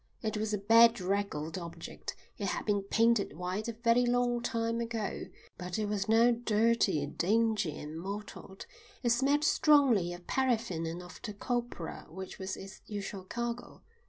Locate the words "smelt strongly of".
9.11-10.25